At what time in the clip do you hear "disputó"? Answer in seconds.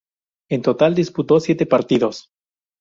0.95-1.39